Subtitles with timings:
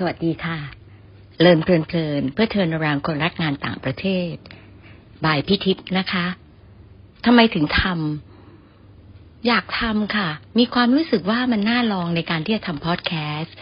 [0.00, 0.58] สวัสดีค่ะ
[1.40, 4.34] เลินเพลินเพลินเพื่อเทินรางคนรักงานต่างประเทศ
[5.24, 6.26] บายพิทิพนะคะ
[7.24, 13.54] ทำไมถึงทำอยากทำค่ะ มีความรู้สึกว่ามันน่าลองในการที่จะทำพอดแคสต์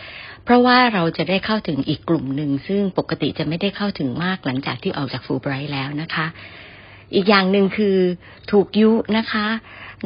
[0.45, 6.27] เพราะว่าเราจะได้เข้าถึงอีกกลุ่มหนึ่ง ซึ่งปกติจะไม่ได้เข้าถึงมากหลังจากที่ออกจากฟูไบรท์แล้วนะคะ
[7.15, 7.97] อีกอย่างหนึ่งคือ
[8.51, 9.47] ถูกยุนะคะ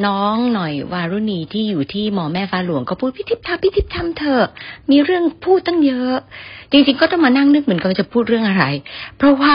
[0.07, 4.47] น้องหน่อยวารุณีที่อยู่ที่หมอแม่ฟ้าหลวงก็พูดพิทิพทำพิทิพทำเถอะ
[4.91, 6.17] มีเรื่องพูดตั้งเยอะ
[6.71, 8.65] จริงๆก็ต้องมานั่งนึกเหมือนกันจะพูดเรื่องอะไร
[9.17, 9.55] เพราะว่า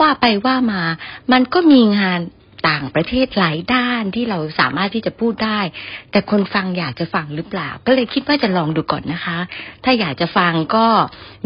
[0.00, 0.82] ว่าไปว่ามา
[1.32, 2.20] มันก็มีงาน
[2.68, 5.60] ต่างประเทศหลายด้านที่เราสามารถที่จะพูดได้
[6.10, 9.38] แต่คนฟังอยากจะฟังหรือเปล่า ก็เลยคิดว่าจะลองดูก่อนนะคะ
[9.84, 10.86] ถ้าอยากจะฟังก็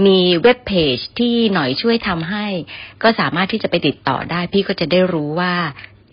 [0.07, 2.47] มีเว็บเพจที่หน่อยช่วยทำให้
[3.03, 5.55] ก็สามารถที่จะไปติดต่อได้ พี่ก็จะได้รู้ว่า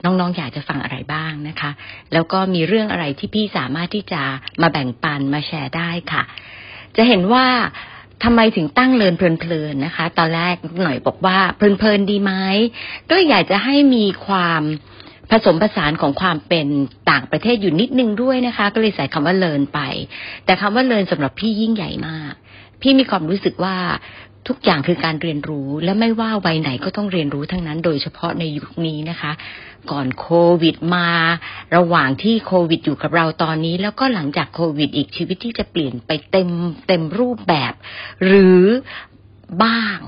[0.03, 1.71] น้องๆอยากจะฟังอะไรบ้างนะคะ
[2.13, 4.21] แล้วก็มีเรื่องอะไรที่พี่สามารถที่จะ
[4.61, 6.23] มาแบ่งปันมาแชร์ได้ค่ะ
[6.95, 7.45] จะเห็นว่า
[8.23, 12.33] ทำไมถึงตั้งเลินเพลินๆนะคะ ตอนแรกหน่อยบอกว่าเพลินๆดีไหม
[13.11, 14.61] ก็อยากจะให้มีความ
[15.31, 16.67] ผสมผสานของความเป็น
[17.11, 19.79] ต่างประเทศอยู่นิดนึงด้วยนะคะ ก็เลยใส่คำว่าเลินไป
[20.45, 22.33] แต่คำว่าเลินสำหรับพี่ยิ่งใหญ่มาก
[22.81, 23.75] พี่มีความรู้สึกว่า
[24.47, 29.31] ทุกอย่างคือการเรียนรู้และไม่ว่าวัยไหนก็ต้องเรียนรู้ทั้งนั้น โดยเฉพาะในยุคนี้นะคะ
[29.91, 30.29] ก่อนโค
[30.61, 31.09] วิดมา
[31.75, 36.49] ระหว่างที่โควิดอยู่กับเราตอนนี้ แล้วก็หลังจากโควิดอีกชีวิตที่จะเปลี่ยนไปเต็ม
[36.87, 37.73] เต็มรูปแบบ
[38.25, 38.63] หรือ
[39.63, 39.99] บ้าง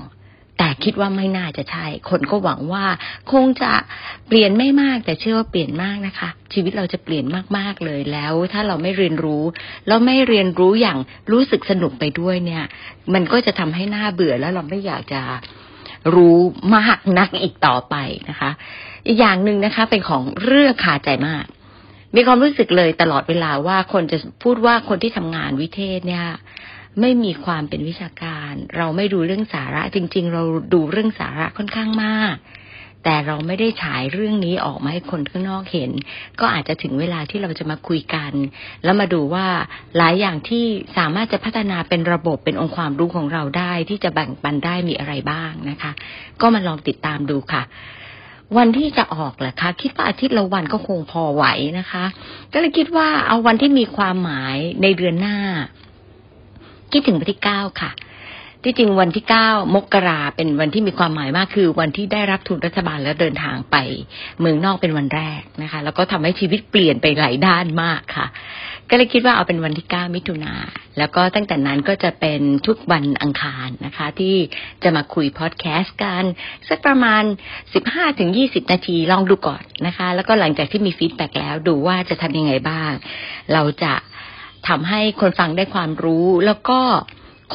[0.58, 2.84] แต่คิดว่าไม่น่าจะใช่ คนก็หวังว่า
[3.32, 3.72] คงจะ
[4.28, 7.24] เปลี่ยนไม่มากแต่เชื่อว่าเปลี่ยนมากนะคะ ชีวิตเราจะเปลี่ยน
[7.56, 9.44] มากๆเลยแล้ว ถ้าเราไม่เรียนรู้
[9.88, 10.98] เราไม่เรียนรู้อย่าง
[11.32, 12.64] รู้สึกสนุกไปด้วยเนี่ย
[13.14, 15.22] มันก็จะทำให้หน้าเบื่อแล้วเราไม่อยากจะ
[16.14, 16.38] รู้
[16.76, 17.94] มากนักอีกต่อไป
[18.28, 18.50] นะคะ
[19.06, 21.44] อีกอย่างหนึ่งนะคะ เป็นของเรื่องขาใจมาก
[22.14, 26.26] มีความรู้สึกเลยตลอดเวลาว่าคนจะพูดว่าคนที่ทำงานวิเทศเนี่ย
[27.00, 30.42] ไม่มีความเป็นวิชาการ เราไม่ดูเรื่องสาระ จริง ๆ เรา
[30.74, 32.36] ดูเรื่องสาระค่อนข้างมาก
[33.04, 35.90] แต่เราไม่ได้ฉายเรื่องนี้ออกมาให้คนข้างนอกเห็น
[36.40, 38.32] ก็อาจจะถึงเวลาที่เราจะมาคุยกัน
[38.84, 39.46] แล้วมาดูว่า
[39.96, 40.64] หลายอย่างที่
[40.96, 45.92] สามารถจะพัฒนาเป็นระบบเป็นองค์ความรู้ของเราได้ ที่จะแบ่งปันได้มีอะไรบ้างนะคะ
[46.40, 47.62] ก็มาลองติดตามดูค่ะ
[48.56, 51.44] วันที่จะออกแหละคะ คิดว่าอาทิตย์ละวันก็คงพอไหว
[51.78, 52.04] นะคะ
[52.52, 55.38] ก็เลยคิดว่าเอาวันที่มีความหมายในเดือนหน้า
[56.92, 57.92] คิดถึงวันที่เก้าค่ะ
[58.64, 63.76] ที่จริงวันที่เก้ามกราเป็นวันที่มีความหมายมากคือ วันที่ได้รับทุนรัฐบาลแล้วเดินทางไป
[64.40, 68.26] เมืองนอกเป็นวันแรกนะคะ แล้วก็ทำให้ชีวิตเปลี่ยนไปหลายด้านมากค่ะ
[68.90, 70.54] ก็เลยคิดว่าเอาเป็นวันที่เก้ามิถุนา
[70.98, 74.36] แล้วก็ตั้งแต่นั้นก็จะเป็นทุกวันอังคารนะคะ ที่
[74.82, 76.24] จะมาคุยพอดแคสต์กัน
[76.68, 77.22] สักประมาณ
[77.74, 82.92] สิบห้าถึงยี่สิบนาทีลองดูก่อนนะคะ แล้วก็หลังจากที่มี feedback แล้วดูว่าจะทำยังไงบ้าง
[83.52, 83.92] เราจะ
[84.68, 86.80] ทำให้คนฟังได้ความรู้ แล้วก็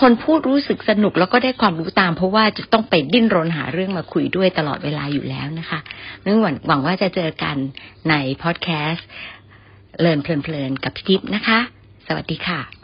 [0.02, 5.80] คนพูดรู้สึกสนุกแล้วก็ได้ความรู้ตาม เพราะว่าจะต้องไปดิ้นรนหาเรื่องมาคุยด้วยตลอดเวลาอยู่แล้วนะคะ
[6.26, 7.56] นื่องหวังว่าจะเจอกัน
[8.10, 8.14] ใน
[8.44, 9.08] พอดแคสต์
[10.00, 11.60] Learn เพลินๆกับพี่ทิพย์นะคะ
[12.08, 12.81] สวัสดีค่ะ